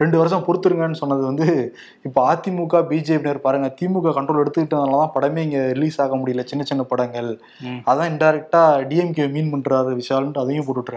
[0.00, 1.46] ரெண்டு வருஷம் பொறுத்துருங்கன்னு சொன்னது வந்து
[2.06, 6.42] இப்போ அதிமுக பிஜேபியினர் பாருங்க திமுக கண்ட்ரோல் எடுத்துக்கிட்டதுனால தான் படமே இங்க ரிலீஸ் ஆக முடியல.
[6.50, 7.30] சின்ன சின்ன படங்கள்.
[7.90, 10.92] அதான் இன்டெரக்டா டிஎம்கே மீன் பண்றாரு விஷால்ன்ட்டு அதையும் போட்டுட்டு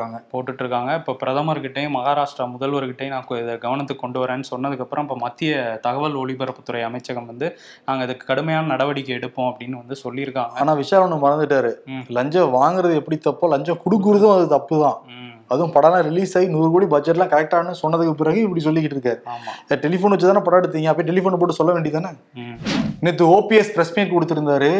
[0.65, 5.53] இருக்காங்க இப்போ பிரதமர்கிட்டையும் மகாராஷ்டிரா முதல்வர்கிட்டையும் நான் இதை கவனத்துக்கு கொண்டு வரேன்னு சொன்னதுக்கப்புறம் இப்போ மத்திய
[5.87, 7.49] தகவல் ஒலிபரப்புத்துறை அமைச்சகம் வந்து
[7.87, 10.53] நாங்கள் இதுக்கு கடுமையான நடவடிக்கை எடுப்போம் அப்படின்னு வந்து சொல்லியிருக்காங்க.
[10.63, 11.73] ஆனா விஷால் ஒண்ணு மறந்துட்டாரு.
[12.19, 14.99] லஞ்சம் வாங்குறது எப்படி தப்போ லஞ்சம் கொடுக்குறதும் அது தப்பு தான்
[15.53, 19.19] அதுவும் படம்லாம் ரிலீஸ் ஆகி நூறு கோடி பட்ஜெட்லாம் கரெக்டானு சொன்னதுக்கு பிறகு இப்படி சொல்லிக்கிட்டு இருக்காரு.
[19.85, 20.89] டெலிஃபோன் வச்சு தானே படம் எடுத்தீங்க?
[20.93, 22.11] அப்போ டெலிஃபோன் போட்டு சொல்ல வேண்டியதானே
[23.05, 24.71] நேற்று ஓபிஎஸ் பிரஸ் மீட் கொடுத்துருந்தாரு.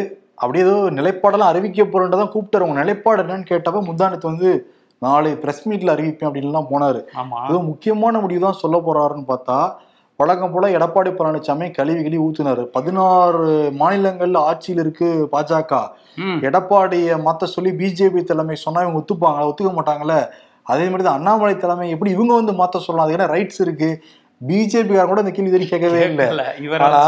[0.42, 2.66] அப்படியே ஏதோ நிலைப்பாடெல்லாம் அறிவிக்க போறேன்ட்டு கூப்பிட்டாரு.
[2.66, 4.50] உங்க நிலைப்பாடு என்னன்னு கேட்டப்ப முந்தானத்து வந்து
[5.02, 7.00] நாளை பிரஸ் மீட்ல அறிவிப்பேன் அப்படின்லாம் போனாரு.
[7.50, 9.58] ஏதோ முக்கியமான முடிவு தான் சொல்ல போறாருன்னு பார்த்தா
[10.20, 12.62] வழக்கம் போல எடப்பாடி பழனிசாமி கழுவி கழுவி ஊத்துனாரு.
[12.74, 15.74] பதினாறு மாநிலங்கள்ல ஆட்சியில் இருக்கு பாஜக.
[16.48, 20.16] எடப்பாடியை மாத்த சொல்லி பிஜேபி தலைமை சொன்னா இவங்க ஒத்துப்பாங்க ஒத்துக்க மாட்டாங்கல்ல
[20.62, 24.02] அதே மாதிரி தான் அண்ணாமலை தலைமை எப்படி இவங்க வந்து மாத்த சொல்லலாம் என்ன ரைட்ஸ் இருக்கு?
[24.48, 26.26] பிஜேபி கூட இந்த கேள்வி கேட்கவே இல்லை.
[26.78, 27.00] ஆனா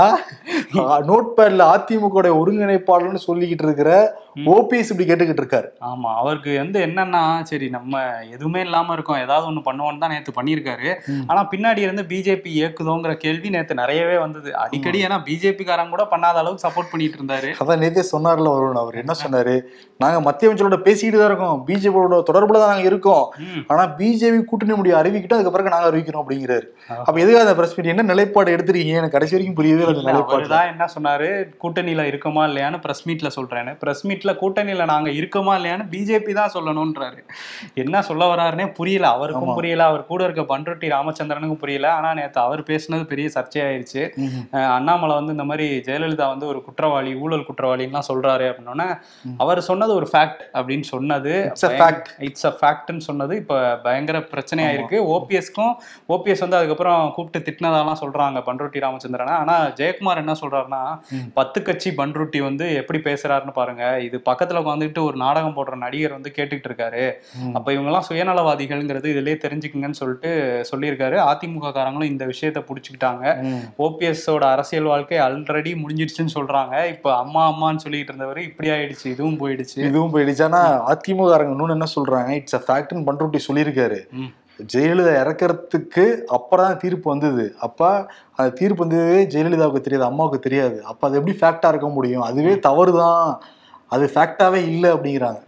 [1.11, 3.91] நோட் பேட்ல அதிமுக ஒருங்கிணைப்பாளர்னு சொல்லிக்கிட்டு இருக்கிற
[4.37, 5.69] ஓபிஎஸ் இப்படி கேட்டுக்கிட்டு இருக்காரு.
[5.91, 8.01] ஆமா அவருக்கு வந்து என்னன்னா சரி நம்ம
[8.35, 9.21] எதுவுமே இல்லாம இருக்கோம்.
[9.25, 10.91] ஏதாவது ஒண்ணு பண்ணுவோம்னு தான் நேத்து பண்ணியிருக்காரு.
[11.31, 14.51] ஆனா பின்னாடி இருந்து பிஜேபி இயக்குதோங்கிற கேள்வி நேத்து நிறையவே வந்தது.
[14.63, 17.51] அடிக்கடி ஏன்னா பிஜேபி காரங்க கூட பண்ணாத அளவுக்கு சப்போர்ட் பண்ணிட்டு இருந்தாரு.
[17.65, 19.57] அதான் நேத்தே சொன்னார்ல வருண் அவர் என்ன சொன்னாரு?
[20.05, 21.59] நாங்க மத்திய அமைச்சரோட பேசிக்கிட்டு தான் இருக்கோம்.
[21.69, 23.27] பிஜேபியோட தொடர்புல தான் நாங்க இருக்கோம்.
[23.73, 26.67] ஆனா பிஜேபி கூட்டணி முடிய அறிவிக்கிட்டோம் அதுக்கு பிறகு நாங்க அறிவிக்கிறோம் அப்படிங்கிறாரு.
[27.07, 28.97] அப்ப எதுக்காக அந்த பிரஸ் மீட் என்ன நிலைப்பாடு எடுத்திருக்கீங்க?
[29.03, 31.31] எனக்கு கடைசி வரைக்கும் புரியவே நிலைப்பாடு அவர்தான் என்ன சொன்னாரு?
[31.65, 33.75] கூட்டணியில இருக்கோமா இல்லையான்னு பிரஸ் மீட்ல சொல்றேன்னு.
[33.85, 37.21] பிரஸ் மீட்ல கூட்டணியில நாங்க இருக்கோமா இல்லையான்னு பிஜேபி தான் சொல்லணும்ன்றாரு.
[37.75, 39.09] என்ன சொல்ல வராருன்னே புரியல.
[39.09, 39.55] அவருக்கும்.
[39.55, 39.85] புரியல.
[39.85, 41.93] அவர் கூட இருக்க பண்ருட்டி ராமச்சந்திரனுக்கும் புரியல.
[41.93, 44.03] ஆனா நேத்து அவர் பேசுனது பெரிய சர்ச்சையாயிருச்சு.
[44.73, 48.89] அண்ணாமலை வந்து இந்த மாதிரி ஜெயலலிதா வந்து ஒரு குற்றவாளி ஊழல் குற்றவாளின்லாம் சொல்றாரு அப்படின்னோடனே.
[49.39, 51.53] அவர் சொன்னது ஒரு ஃபேக்ட் அப்படின்னு சொன்னது.
[51.53, 52.05] It's a fact.
[52.19, 53.37] It's a ஃபேக்ட்னு சொன்னது.
[53.37, 55.75] இப்ப பயங்கர பிரச்சனையா இருக்கு ஓபிஎஸ்க்கும்
[56.09, 59.35] ஓபிஎஸ் வந்து அதுக்கப்புறம் கூப்பிட்டு திட்டினதாலாம் சொல்றாங்க பண்ருட்டி ராமச்சந்திரனை.
[59.35, 61.31] ஆனா ஜெயக்குமார் என்ன சொல்றாருன்னா ம்.
[61.35, 63.81] பத்து கட்சி பண்ருட்டி வந்து எப்படி பேசுறாருன்னு பாருங்க.
[64.13, 67.05] இது பக்கத்துல உட்காந்துட்டு ஒரு நாடகம் போடுற நடிகர் வந்து கேட்டுக்கிட்டு இருக்காரு.
[67.55, 70.31] அப்ப இவங்கெல்லாம் சுயநலவாதிகள்ங்கிறது இதுலயே தெரிஞ்சுக்குங்கன்னு சொல்லிட்டு
[70.73, 71.17] சொல்லியிருக்காரு.
[71.31, 73.25] அதிமுக காரங்களும் இந்த விஷயத்த புடிச்சுக்கிட்டாங்க.
[73.79, 76.87] ஓபிஎஸோட அரசியல் வாழ்க்கை ஆல்ரெடி முடிஞ்சிடுச்சுன்னு சொல்றாங்க.
[76.87, 79.79] இப்ப அம்மா அம்மான்னு சொல்லிட்டு இருந்தவர் இப்படி ஆயிடுச்சு இதுவும் போயிடுச்சு.
[79.79, 80.45] இதுவும் போயிடுச்சு.
[80.45, 82.31] ஆனா அதிமுககாரங்க இன்னொன்னு என்ன சொல்றாங்க?
[82.31, 84.01] இட்ஸ் அ ஃபேக்ட்னு பண்ருட்டி சொல்லியிருக்காரு.
[84.73, 87.55] ஜெயலலிதா இறக்கறதுக்கு அப்புறம் தான் தீர்ப்பு வந்தது.
[87.59, 87.81] அப்ப
[88.37, 90.83] அந்த தீர்ப்பு வந்ததே ஜெயலலிதாவுக்கு தெரியாது அம்மாவுக்கு தெரியாது.
[90.85, 92.23] அப்ப அது எப்படி ஃபேக்டா இருக்க முடியும்?
[92.23, 93.27] அதுவே தவறுதான்.
[93.95, 95.41] அது ஃபேக்டாவே இல்லை அப்படிங்கிறாங்க.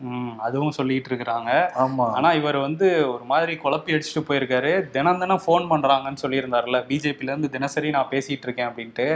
[0.47, 1.51] அதுவும் சொல்லிட்டு இருக்கிறாங்க.
[1.85, 2.07] ஆமா.
[2.19, 4.73] ஆனா இவர் வந்து ஒரு மாதிரி குழப்பி அடிச்சுட்டு போயிருக்காரு.
[4.95, 9.07] தினம் தினம் ஃபோன் பண்றாங்கன்னு சொல்லியிருந்தாருல பிஜேபில இருந்து தினசரி நான் பேசிட்டு இருக்கேன் அப்படின்ட்டு.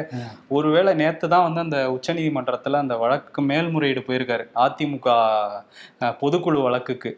[0.57, 4.47] ஒருவேளை நேத்து தான் வந்து அந்த உச்சநீதிமன்றத்துல அந்த வழக்கு மேல்முறையீடு போயிருக்காரு.
[4.65, 5.09] அதிமுக
[6.23, 7.13] பொதுக்குழு வழக்குக்கு.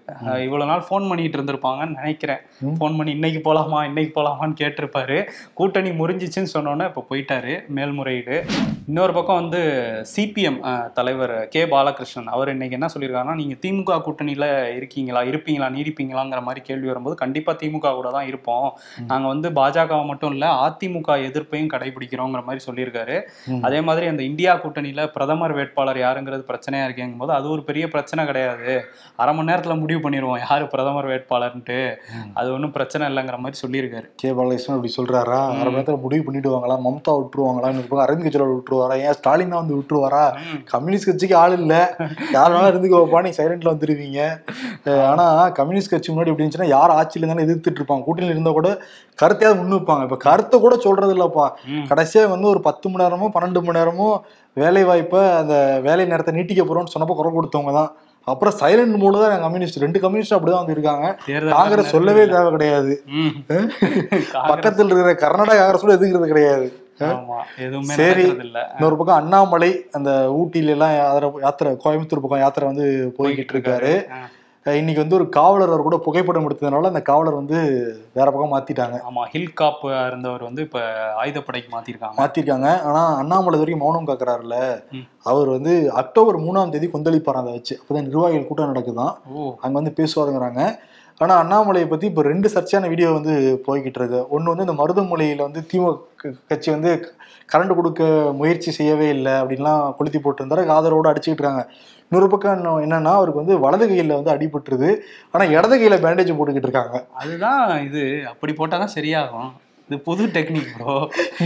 [0.46, 2.42] இவ்வளவு நாள் ஃபோன் பண்ணிட்டு இருந்திருப்பாங்கன்னு நினைக்கிறேன்.
[2.80, 5.18] ஃபோன் பண்ணி இன்னைக்கு போலாமா இன்னைக்கு போலாமான்னு கேட்டிருப்பாரு.
[5.60, 7.54] கூட்டணி முறிஞ்சிச்சுன்னு சொன்னோன்னே இப்போ போயிட்டாரு.
[7.78, 8.36] மேல்முறையீடு.
[8.90, 9.62] இன்னொரு பக்கம் வந்து
[10.14, 10.60] சிபிஎம்
[10.98, 11.64] தலைவர் கே
[12.00, 15.22] பாலகிருஷ்ணன் அவர் இன்னைக்கு என்ன சொல்லியிருக்காருன்னா நீங்க திமுக கூட்டணியில இருக்கீங்களா?
[15.22, 15.66] இருப்பீங்களா?
[15.76, 18.68] நீடிப்பீங்களாங்கிற மாதிரி கேள்வி வரும்போது கண்டிப்பா திமுக கூட தான் இருப்போம்.
[19.06, 23.16] நாங்க வந்து பாஜகவை மட்டும் இல்ல அதிமுக எதிர்ப்பையும் கடைபிடிக்கிறோங்கிற மாதிரி சொல்லியிருக்காரு.
[23.62, 28.26] அதே மாதிரி அந்த இந்தியா கூட்டணியில பிரதமர் வேட்பாளர் யாருங்கிறது பிரச்சனையா இருக்கேங்கும் போது அது ஒரு பெரிய பிரச்சனை
[28.26, 28.84] கிடையாது.
[29.16, 31.78] அரை மணி நேரத்துல முடிவு பண்ணிடுவோம் யாரு பிரதமர் வேட்பாளர்ன்ட்டு.
[32.34, 34.06] அது ஒன்றும் பிரச்சனை இல்லைங்கிற மாதிரி சொல்லியிருக்காரு.
[34.16, 34.32] கே.
[34.32, 35.40] பாலகிருஷ்ணன் அப்படி சொல்றாரா?
[35.50, 36.78] அரை மணி நேரத்துல முடிவு பண்ணிடுவாங்களா?
[36.88, 37.68] மம்தா விட்டுருவாங்களா?
[37.68, 38.96] இன்னொரு பக்கம் அரவிந்த் கெஜ்ரிவால் விட்டுருவாரா?
[39.06, 40.24] ஏன் ஸ்டாலின் தான் வந்து விட்டுருவாரா.
[40.64, 41.74] கம்யூனிஸ்ட் கட்சிக்கு ஆள் இல்ல.
[42.36, 44.20] யாருனாலும் இருந்துக்கோப்பா நீ சைலண்ட்ல வந்துருவீங்க.
[45.10, 45.24] ஆனா
[45.60, 48.04] கம்யூனிஸ்ட் கட்சி முன்னாடி எப்படி இருந்துச்சுன்னா யார் ஆட்சியில இருந்தாலும் எதிர்த்துட்டு இருப்பாங்க.
[48.08, 48.70] கூட்டணியில இருந்தா கூட
[49.22, 51.46] கருத்தையாவது முன்னு வைப்பாங்க இப்ப கருத்தை கூட சொல்றது இல்லப்பா.
[51.90, 54.10] கடைசியா வந்து ஒரு பத்து மணி நேரமோ பன்னெண்டு மணி நேரமோ
[54.60, 55.56] வேலை வாய்ப்பை அந்த
[55.88, 57.90] வேலை நேரத்தை நீட்டிக்க போறோம்னு சொன்னப்போ குறை கொடுத்தவங்க தான்.
[58.30, 62.92] அப்புறம் சைலண்ட் மூலம் தான் கம்யூனிஸ்ட் ரெண்டு கம்யூனிஸ்ட் அப்படிதான் வந்து இருக்காங்க தேர்தல் காங்கிரஸ் சொல்லவே தேவை கிடையாது.
[64.50, 66.66] பக்கத்தில் இருக்கிற கர்நாடக காங்கிரஸ் எதுங்கிறது கிடையாது.
[66.66, 66.89] ஆமா எதுவுமே
[68.00, 68.24] சரி.
[68.74, 70.94] இன்னொரு பக்கம் அண்ணாமலை அந்த ஊட்டியில எல்லாம்
[71.40, 72.86] யாத்திரை கோயம்புத்தூர் பக்கம் யாத்திரை வந்து
[73.18, 73.92] போய்கிட்டு இருக்காரு.
[74.66, 77.58] இன்னைக்கு வந்து ஒரு காவலர் அவர் கூட புகைப்படம் எடுத்ததுனால அந்த காவலர் வந்து
[78.12, 78.96] வேற பக்கம் மாத்திட்டாங்க.
[79.08, 80.80] ஆமா ஹில் காப் இருந்தவர் வந்து இப்ப
[81.24, 82.16] ஆயுதப்படைக்கு மாத்திருக்காங்க.
[82.16, 82.82] மாத்திருக்காங்க.
[82.82, 84.56] ஆனா அண்ணாமலை வரைக்கும் மௌனம் காக்குறாருல.
[85.22, 87.80] அவர் வந்து அக்டோபர் மூணாம் தேதி கொந்தளிப்பார் அதை வச்சு.
[87.80, 89.14] அப்பதான் நிர்வாகிகள் கூட்டம் நடக்குதான்.
[89.60, 90.62] அங்க வந்து பேசுவாருங்கிறாங்க.
[91.20, 94.40] ஆனா அண்ணாமலையை பத்தி இப்ப ரெண்டு சர்ச்சையான வீடியோ வந்து போய்கிட்டு இருக்கு.
[94.40, 97.14] ஒண்ணு வந்து இந்த மருதமொழியில வந்து திமுக க- கட்சி வந்து
[97.52, 100.72] கரண்ட் கொடுக்க முயற்சி செய்யவே இல்லை அப்படின்லாம் கொளுத்தி போட்டிருந்தாரு.
[100.72, 101.70] ஆதரவோடு அடிச்சுக்கிட்டு இருக்காங்க.
[102.10, 104.96] இன்னொரு பக்கம் என்னன்னா அவருக்கு வந்து வலது கையில வந்து அடிபட்டுருது.
[105.30, 107.06] ஆனா இடது கையில பேண்டேஜ் போட்டுக்கிட்டு இருக்காங்க.
[107.14, 108.28] அதுதான் இது.
[108.28, 109.50] அப்படி போட்டாதான் சரியாகும்.
[109.90, 110.92] இது புது டெக்னிக் ப்ரோ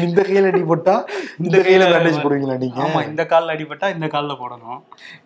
[0.07, 0.95] இந்த கையில அடிபட்டா
[1.43, 2.81] இந்த கையில பேண்டேஜ் போடுவீங்களா நீங்க?
[2.87, 4.81] ஆமா இந்த கால்ல அடிபட்டா இந்த கால்ல போடணும்.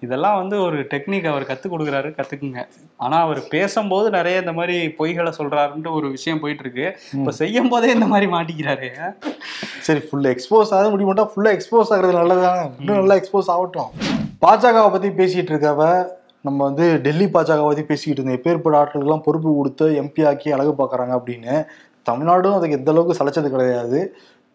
[0.05, 2.63] இதெல்லாம் வந்து ஒரு டெக்னிக் அவர் கத்து கொடுக்குறாரு கத்துக்குங்க.
[3.05, 6.87] ஆனா அவர் பேசும்போது நிறைய இந்த மாதிரி பொய்களை சொல்றாருன்ட்டு ஒரு விஷயம் போயிட்டு இருக்கு
[7.19, 8.91] இப்ப செய்யும் போதே இந்த மாதிரி மாட்டிக்கிறாரு.
[9.89, 13.91] சரி ஃபுல்லா எக்ஸ்போஸ் ஆக முடிய மாட்டா ஃபுல்லா எக்ஸ்போஸ் ஆகுறது நல்லதானே இன்னும் நல்லா எக்ஸ்போஸ் ஆகட்டும்.
[14.47, 15.91] பாஜகவை பத்தி பேசிட்டு இருக்கவ
[16.47, 18.41] நம்ம வந்து டெல்லி பாஜக பத்தி பேசிக்கிட்டு இருந்தோம்.
[18.41, 21.55] எப்பேற்பட்ட ஆட்களுக்கெல்லாம் பொறுப்பு கொடுத்து எம்பி ஆக்கி அழகு பார்க்கறாங்க அப்படின்னு.
[22.09, 24.01] தமிழ்நாடும் அதுக்கு எந்த அளவுக்கு சளைச்சது கிடையாது.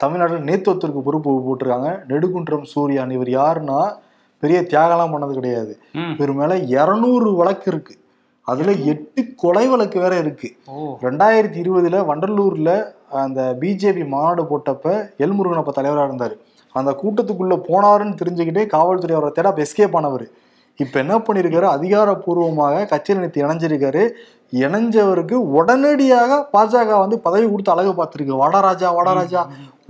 [0.01, 1.89] தமிழ்நாட்டில் நேத்துவத்திற்கு பொறுப்பு போட்டிருக்காங்க.
[2.11, 3.81] நெடுகுன்றம் சூர்யான் இவர் யாருன்னா
[4.43, 5.73] பெரிய தியாகம்லாம் பண்ணது கிடையாது.
[6.13, 7.93] இவர் மேல இரநூறு வழக்கு இருக்கு.
[8.47, 10.49] அதுல எட்டு கொலை வழக்கு வேற இருக்கு.
[11.05, 12.71] ரெண்டாயிரத்தி இருபதுல வண்டலூர்ல
[13.21, 16.35] அந்த பிஜேபி மாநாடு போட்டப்ப எல் முருகன் அப்ப தலைவரா இருந்தாரு.
[16.79, 20.25] அந்த கூட்டத்துக்குள்ள போனாருன்னு தெரிஞ்சுக்கிட்டே காவல்துறை அவரை தேட எஸ்கேப் ஆனவர்.
[20.83, 21.67] இப்ப என்ன பண்ணிருக்காரு?
[21.77, 24.03] அதிகாரப்பூர்வமாக கட்சியில் நிறுத்தி இணைஞ்சிருக்காரு.
[24.61, 28.39] இணைஞ்சவருக்கு உடனடியாக பாஜக வந்து பதவி கொடுத்து அழகு பார்த்துருக்கு.
[28.41, 29.41] வாடாராஜா வாடாராஜா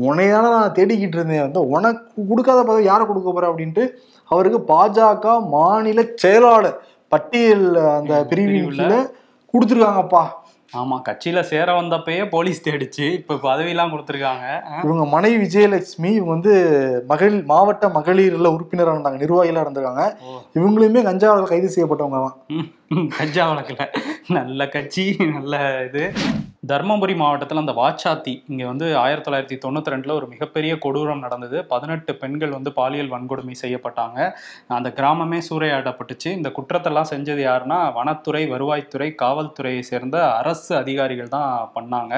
[0.07, 1.45] உன்னையால நான் தேடிக்கிட்டு இருந்தேன்.
[1.45, 3.85] வந்து உனக்கு கொடுக்காத பதவி யாரை கொடுக்க போற அப்படின்ட்டு
[4.31, 6.79] அவருக்கு பாஜக மாநில செயலாளர்
[7.13, 8.99] பட்டியல் அந்த பிரிவின் கீழே
[9.53, 10.23] கொடுத்துருக்காங்கப்பா.
[10.79, 13.05] ஆமா கட்சியில சேர வந்தப்பயே போலீஸ் தேடிச்சு.
[13.19, 14.45] இப்ப பதவியெல்லாம் கொடுத்துருக்காங்க.
[14.85, 16.53] இவங்க மனைவி விஜயலட்சுமி இவங்க வந்து
[17.11, 20.05] மகளிர் மாவட்ட மகளிர்ல உறுப்பினராக இருந்தாங்க நிர்வாகிகளா இருந்திருக்காங்க.
[20.59, 22.21] இவங்களுமே கஞ்சாவில் கைது செய்யப்பட்டவங்க
[23.19, 23.85] கஞ்சா வழக்குல.
[24.37, 25.05] நல்ல கட்சி
[25.35, 26.05] நல்ல இது.
[26.71, 31.57] தர்மபுரி மாவட்டத்தில் அந்த வாச்சாத்தி இங்கே வந்து ஆயிரத்தி தொள்ளாயிரத்தி தொண்ணூற்றி ரெண்டில் ஒரு மிகப்பெரிய கொடூரம் நடந்தது.
[31.71, 34.17] பதினெட்டு பெண்கள் வந்து பாலியல் வன்கொடுமை செய்யப்பட்டாங்க.
[34.77, 36.29] அந்த கிராமமே சூறையாடப்பட்டுச்சு.
[36.39, 42.13] இந்த குற்றத்தெல்லாம் செஞ்சது யாருன்னா வனத்துறை வருவாய்த்துறை காவல்துறையை சேர்ந்த அரசு அதிகாரிகள் தான் பண்ணாங்க.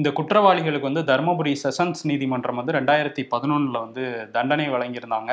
[0.00, 4.04] இந்த குற்றவாளிகளுக்கு வந்து தர்மபுரி செஷன்ஸ் நீதிமன்றம் வந்து ரெண்டாயிரத்தி பதினொன்றில் வந்து
[4.36, 5.32] தண்டனை வழங்கியிருந்தாங்க.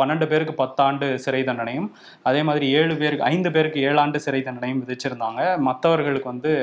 [0.00, 1.88] பன்னெண்டு பேருக்கு பத்தாண்டு சிறை தண்டனையும்
[2.28, 5.40] அதே மாதிரி ஏழு பேருக்கு ஐந்து பேருக்கு ஏழாண்டு சிறை தண்டனையும் விதிச்சிருந்தாங்க.
[5.70, 6.54] மற்றவர்களுக்கு வந்து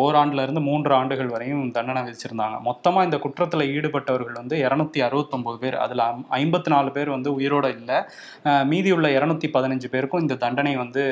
[0.00, 2.56] ஓராண்டுலேருந்து மூன்று ஆண்டுகள் வரையும் தண்டனை விதிச்சிருந்தாங்க.
[2.68, 5.76] மொத்தமாக இந்த குற்றத்தில் ஈடுபட்டவர்கள் வந்து இரநூத்தி அறுபத்தொம்போது பேர்.
[5.84, 6.04] அதில்
[6.40, 7.98] ஐம்பத்தி நாலு பேர் வந்து உயிரோட இல்லை.
[8.72, 11.04] மீதியுள்ள இரநூத்தி பதினஞ்சு பேருக்கும் இந்த தண்டனை வந்து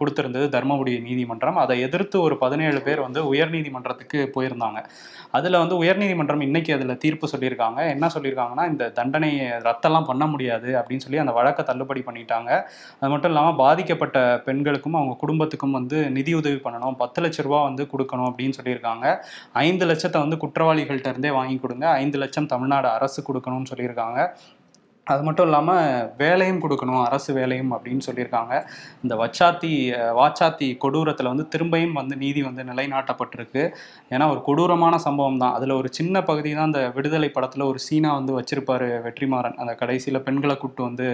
[0.00, 1.60] கொடுத்திருந்தது தர்மபுரி நீதிமன்றம்.
[1.64, 4.80] அதை எதிர்த்து ஒரு பதினேழு பேர் வந்து உயர்நீதிமன்றத்துக்கு போயிருந்தாங்க.
[5.38, 7.80] அதில் வந்து உயர்நீதிமன்றம் இன்னைக்கு அதில் தீர்ப்பு சொல்லியிருக்காங்க.
[7.94, 12.50] என்ன சொல்லியிருக்காங்கன்னா இந்த தண்டனையை ரத்தெல்லாம் பண்ண முடியாது அப்படின்னு சொல்லி அந்த வழக்கை தள்ளுபடி பண்ணிட்டாங்க.
[13.00, 16.96] அது மட்டும் இல்லாமல் பாதிக்கப்பட்ட பெண்களுக்கும் அவங்க குடும்பத்துக்கும் வந்து நிதி உதவி பண்ணணும்.
[17.02, 19.03] பத்து லட்ச ரூபா வந்து கொடுக்கணும் அப்படின்னு சொல்லியிருக்காங்க.
[19.52, 21.86] ஐந்து லட்சத்தை வந்து குற்றவாளிகள்கிட்ட இருந்தே வாங்கி கொடுங்க.
[22.02, 24.20] ஐந்து லட்சம் தமிழ்நாடு அரசு கொடுக்கணும்னு சொல்லியிருக்காங்க.
[25.06, 25.88] அது மட்டும் இல்லாமல்
[26.20, 28.52] வேலையும் கொடுக்கணும் அரசு வேலையும் அப்படின்னு சொல்லியிருக்காங்க.
[29.02, 29.70] இந்த வச்சாத்தி
[30.18, 33.62] வாச்சாத்தி கொடூரத்தில் வந்து திரும்பியும் வந்து நீதி வந்து நிலைநாட்டப்பட்டிருக்கு.
[34.14, 35.54] ஏன்னா ஒரு கொடூரமான சம்பவம் தான்.
[35.58, 39.58] அதில் ஒரு சின்ன பகுதி தான் அந்த விடுதலை படத்தில் ஒரு சீனா வந்து வச்சிருப்பாரு வெற்றிமாறன்.
[39.62, 41.08] அந்த கடைசியில் பெண்களை கூப்பிட்டு வந்து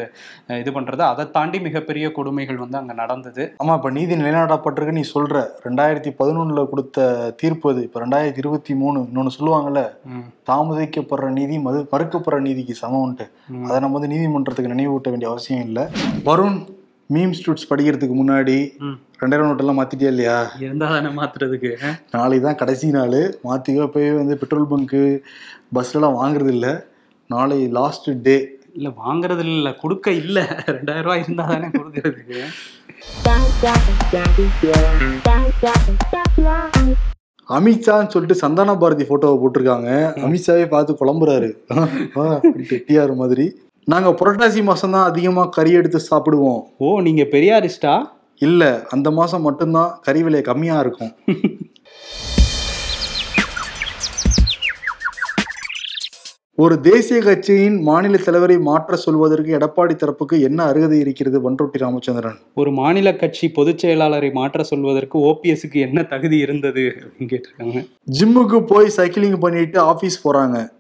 [0.63, 3.45] இது பண்ணுறது அதை தாண்டி மிகப்பெரிய கொடுமைகள் வந்து அங்கே நடந்தது.
[3.63, 5.37] ஆமா இப்ப நீதி நிலைநாட்டப்பட்டிருக்கு நீ சொல்ற.
[5.67, 7.09] ரெண்டாயிரத்தி பதினொன்னுல கொடுத்த
[7.43, 7.83] தீர்ப்பு அது.
[7.89, 13.29] இப்ப ரெண்டாயிரத்தி இருபத்தி மூணு இன்னொன்னு சொல்லுவாங்கல்ல ம், தாமதிக்கப்படுற நீதி மது மறுக்கப்படுற நீதிக்கு சமம்ன்ட்டு.
[13.81, 15.85] அதை நம்ம வந்து நீதிமன்றத்துக்கு நினைவூட்ட வேண்டிய அவசியம் இல்லை.
[16.27, 16.57] வருண்
[17.15, 18.57] மீம் ஸ்டூட்ஸ் படிக்கிறதுக்கு முன்னாடி.
[19.21, 20.35] ரெண்டாயிரம் நோட்டெல்லாம் மாத்திட்டியா இல்லையா?
[20.65, 21.71] இருந்தா தானே மாத்துறதுக்கு
[22.17, 23.17] நாளைக்கு தான் கடைசி நாள்.
[23.47, 25.01] மாற்றிக்கோ போய் வந்து பெட்ரோல் பங்க்கு
[25.77, 26.73] பஸ்லலாம் வாங்குறது இல்லை.
[27.31, 28.37] நாளை லாஸ்ட் டே
[28.79, 29.71] இல்ல வாங்குறது இல்ல.
[29.83, 30.39] கொடுக்க இல்ல.
[30.77, 32.43] ரெண்டாயிரம் ரூபாய் இருந்தா தானே கொடுக்கறதுக்கு.
[37.57, 39.89] அமித்ஷான்னு சொல்லிட்டு சந்தான பாரதி போட்டோவை போட்டிருக்காங்க.
[40.27, 41.51] அமித்ஷாவே பார்த்து குழம்புறாரு.
[42.89, 43.47] டிஆர் மாதிரி.
[43.89, 46.61] நாங்க புரட்டாசி மாசம் தான் அதிகமா கறி எடுத்து சாப்பிடுவோம்.
[46.79, 48.03] ஓ நீங்க பெரியாரிஸ்டா?
[48.39, 51.13] இல்ல அந்த மாசம் மட்டும்தான் கறி விலை கம்மியா இருக்கும்.
[56.59, 62.37] ஒரு தேசிய கட்சியின் மாநில தலைவரை மாற்ற சொல்வதற்கு எடப்பாடி தரப்புக்கு என்ன அருகதை இருக்கிறது வன்றொட்டி ராமச்சந்திரன்?
[62.55, 67.87] ஒரு மாநில கட்சி பொதுச் செயலாளரை மாற்ற சொல்வதற்கு ஓபிஎஸ்க்கு என்ன தகுதி இருந்தது அப்படின்னு கேட்டிருக்காங்க.
[68.21, 70.80] ஜிம்முக்கு போய் சைக்கிளிங் பண்ணிட்டு ஆபீஸ் போறாங்க.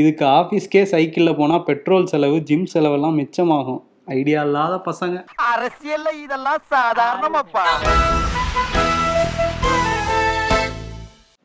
[0.00, 3.80] இதுக்கு ஆபீஸ்க்கே சைக்கிள்ல போனா பெட்ரோல் செலவு ஜிம் செலவெல்லாம் மிச்சமாகும்.
[4.18, 5.16] ஐடியா இல்லாத பசங்க.
[5.50, 7.64] அரசியல்ல இதெல்லாம் சாதாரணமாப்பா.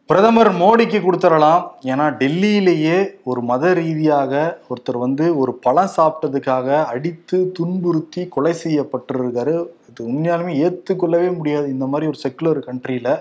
[0.10, 1.62] பிரதமர் மோடிக்கு கொடுத்துடலாம்.
[1.92, 2.98] ஏன்னா டெல்லியிலேயே
[3.30, 4.34] ஒரு மத ரீதியாக
[4.70, 9.56] ஒருத்தர் வந்து ஒரு பழம் சாப்பிட்டதுக்காக அடித்து துன்புறுத்தி கொலை செய்யப்பட்டிருக்காரு.
[9.90, 11.70] இது உண்மையாலுமே ஏற்றுக்கொள்ளவே முடியாது.
[11.76, 13.16] இந்த மாதிரி ஒரு செக்குலர் கண்ட்ரியில்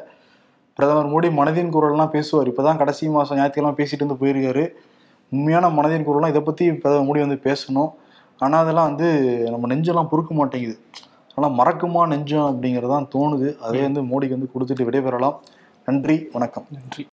[0.79, 2.51] பிரதமர் மோடி மனதின் குரல்லாம் பேசுவார்.
[2.53, 4.67] இப்போ தான் கடைசி மாதம் ஞாயிற்றுக்கிழமை பேசிட்டு வந்து போயிருக்காரு.
[5.33, 7.91] உண்மையான மனதின் குரலாம் இதை பற்றி பிரதமர் மோடி வந்து பேசணும்.
[8.41, 9.09] ஆனால் அதெல்லாம் வந்து
[9.53, 10.77] நம்ம நெஞ்செல்லாம் பொறுக்க மாட்டேங்குது.
[11.37, 13.49] ஆனால் மறக்குமா நெஞ்சம் அப்படிங்கிறது தான் தோணுது.
[13.67, 15.37] அதே வந்து மோடிக்கு வந்து கொடுத்துட்டு விடைபெறலாம்.
[15.89, 16.67] நன்றி வணக்கம்.
[16.77, 17.05] நன்றி.